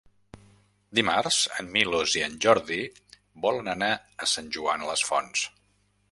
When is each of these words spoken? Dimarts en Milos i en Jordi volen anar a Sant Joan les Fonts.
Dimarts 0.99 1.35
en 1.63 1.67
Milos 1.75 2.15
i 2.21 2.23
en 2.27 2.39
Jordi 2.45 2.79
volen 3.43 3.69
anar 3.75 3.91
a 4.27 4.31
Sant 4.31 4.49
Joan 4.57 4.87
les 4.89 5.05
Fonts. 5.11 5.45